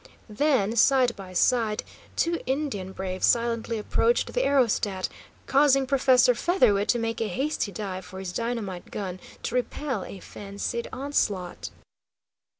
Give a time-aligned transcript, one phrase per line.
[0.31, 1.83] Then, side by side,
[2.15, 5.07] two Indian braves silently approached the aerostat,
[5.45, 10.19] causing Professor Featherwit to make a hasty dive for his dynamite gun to repel a
[10.19, 11.69] fancied onslaught.